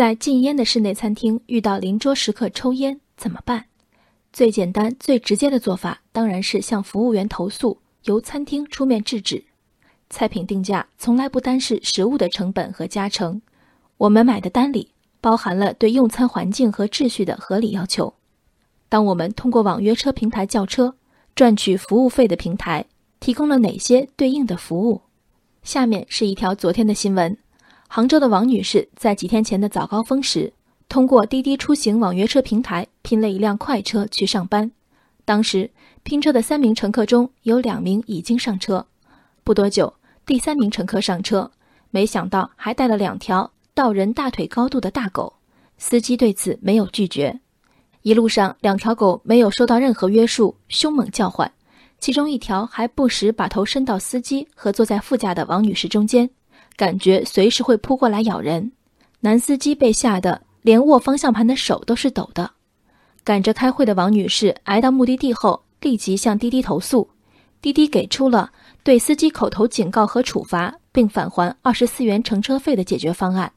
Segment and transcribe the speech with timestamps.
[0.00, 3.66] 在禁烟的室内餐厅遇到邻桌食客抽烟怎么办？
[4.32, 9.44] 最简单、最直接的做法当然是向服务员投诉，由餐厅出面制止。
[10.08, 13.42] 菜品定价从来不单是食物的成本和加成，
[13.98, 14.90] 我们买的单里
[15.20, 18.14] 包含了对用餐环境和秩序的合理要求。
[18.88, 20.94] 当我们通过网约车平台叫车，
[21.34, 22.86] 赚取服务费的平台
[23.20, 25.02] 提供了哪些对应的服务？
[25.62, 27.36] 下面是一条昨天的新闻：
[27.92, 30.52] 杭州的王女士在几天前的早高峰时，
[30.88, 34.70] 通过滴滴出行网约车平台拼了一辆快车去上班。
[35.24, 35.68] 当时
[36.04, 38.86] 拼车的三名乘客中有两名已经上车，
[39.42, 39.92] 不多久。
[40.24, 41.50] 第三名乘客上车，
[41.90, 45.34] 没想到还带了两条到人大腿高度的大狗。
[45.76, 47.40] 司机对此没有拒绝。
[48.02, 51.52] 一路上，两条狗没有受到任何约束，凶猛叫唤，
[51.98, 56.30] 其中一条还不时把头伸到司机和坐在副驾的王女士中间，
[56.80, 58.72] 感觉随时会扑过来咬人。
[59.20, 62.50] 男司机被吓得连握方向盘的手都是抖的。
[63.22, 67.10] 赶着开会的王女士挨到目的地后，立即向滴滴投诉。
[67.60, 68.50] 滴滴给出了。
[68.82, 73.52] 对司机口头警告和处罚，并返还二十四元乘车费的解决方案，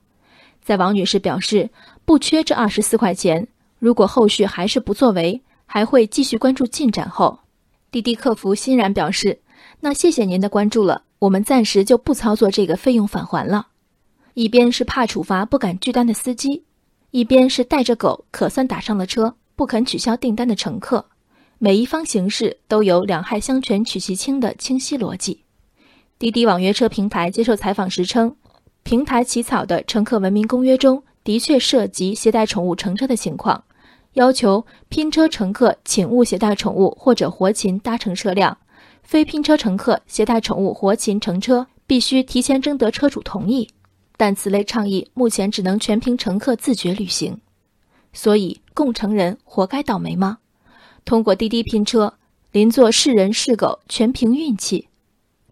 [0.62, 1.70] 在王女士表示
[2.04, 3.48] 不缺这二十四块钱，
[3.80, 7.40] 如果后续还是不作为，还会继续关注进展后，
[7.90, 9.40] 滴滴客服欣然表示
[9.86, 13.68] ：“那谢谢您的关注了，我们暂时就不操作这个费用返还了。”
[14.34, 16.64] 一边是怕处罚不敢拒单的司机，
[17.12, 21.06] 一边是带着狗可算打上了车不肯取消订单的乘客。
[21.58, 25.42] 每一方形式都有两害相权取其轻的清晰逻辑。
[26.18, 28.34] 滴滴网约车平台接受采访时称，
[28.84, 33.62] 平台起草的乘客文明公约中的确涉及携带宠物乘车的情况，
[34.14, 38.58] 要求拼车乘客请勿携带宠物或者活禽搭乘车辆，
[39.04, 43.70] 非拼车乘客携带宠物活禽乘车必须提前征得车主同意。
[44.16, 47.40] 但此类倡议目前只能全凭乘客自觉履行，
[48.14, 50.38] 所以共乘人活该倒霉吗？
[51.04, 52.14] 通过滴滴拼车，
[52.52, 54.88] 邻座是人是狗全凭运气。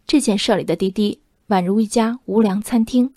[0.07, 1.19] 这件事里的滴滴
[1.49, 3.13] 宛如一家无良餐厅，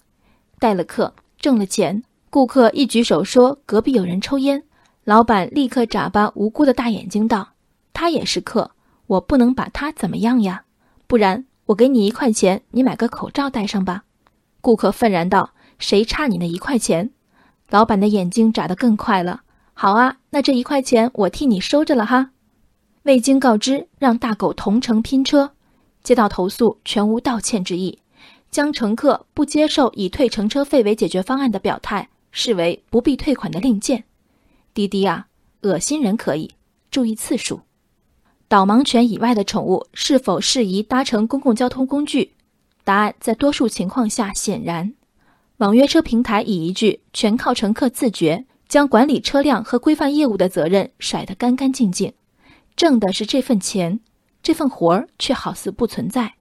[0.59, 4.65] 带了客挣了钱，顾客一举手说隔壁有人抽烟，
[5.05, 7.50] 老板立刻眨巴无辜的大眼睛道
[7.93, 8.71] ：“他也是客，
[9.06, 10.65] 我不能把他怎么样呀？
[11.06, 14.04] 不然我给你一块钱，你买个口罩戴上吧。”
[14.60, 17.10] 顾客愤然道：“谁差你那一块钱？”
[17.70, 19.43] 老板的眼睛眨得更快了。
[19.75, 22.31] 好啊，那这一块钱我替你收着了哈。
[23.03, 25.53] 未经告知让大狗同城拼车，
[26.03, 27.98] 接到投诉全无道歉之意，
[28.50, 34.04] 将乘客不接受以退乘车费为解决方案的表态视为不必退款的令箭。
[34.72, 35.26] 滴滴啊，
[35.62, 36.54] 恶心人可以
[36.91, 37.60] 注意次数。
[38.49, 42.32] 导盲犬以外的宠物是否适宜搭乘公共交通工具？
[42.84, 44.93] 答案在多数情况下显然。
[45.59, 48.44] 网约车平台以一句“全靠乘客自觉”。
[48.66, 52.12] 将管理车辆和规范业务的责任甩得干干净净，
[52.75, 54.00] 挣的是这份钱，
[54.43, 56.32] 这份活儿却好似不存在。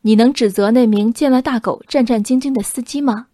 [0.00, 3.26] 你能指责那名见了大狗战战兢兢的司机吗？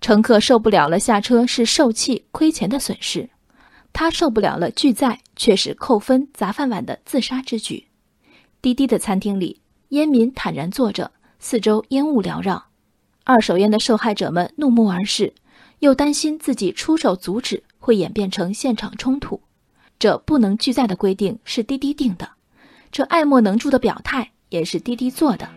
[0.00, 3.28] 乘客受不了了，下车是受气亏钱的损失；
[3.92, 7.86] 他受不了了，拒载却是扣分砸饭碗的自杀之举。
[8.60, 12.66] 滴滴的餐厅里，烟民坦然坐着，四周烟雾缭绕，
[13.24, 15.32] 二手烟的受害者们怒目而视。
[15.78, 19.40] 又担心自己出手阻止会演变成现场冲突，
[19.98, 22.28] 这不能拒载的规定是滴滴定的，
[22.92, 25.48] 这爱莫能助的表态也是滴滴做的，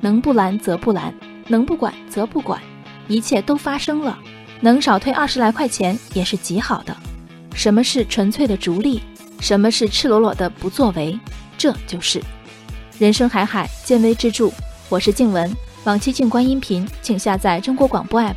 [0.00, 1.14] 能不拦则不拦，
[1.46, 2.58] 能不管则不管，
[3.06, 4.18] 一切都发生了，
[4.62, 6.96] 能少退二十来块钱也是极好的。
[7.54, 9.02] 什么是纯粹的逐利？
[9.40, 11.18] 什么是赤裸裸的不作为？
[11.56, 12.22] 这就是
[12.98, 14.50] 人生海海，见微知著。
[14.88, 15.50] 我是静文，
[15.84, 18.34] 往期静观音频，请下载中国广播 app。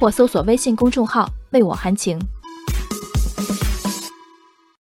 [0.00, 2.18] 或搜索微信公众号“为我含情”。